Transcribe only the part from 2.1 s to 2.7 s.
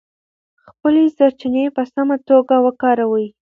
توګه